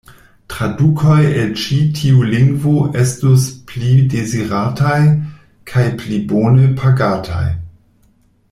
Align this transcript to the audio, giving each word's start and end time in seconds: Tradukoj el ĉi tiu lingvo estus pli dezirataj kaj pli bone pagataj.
Tradukoj 0.51 1.17
el 1.41 1.51
ĉi 1.63 1.77
tiu 1.99 2.23
lingvo 2.29 2.73
estus 3.03 3.45
pli 3.73 3.93
dezirataj 4.15 4.99
kaj 5.73 5.85
pli 6.01 6.19
bone 6.33 6.69
pagataj. 6.81 7.47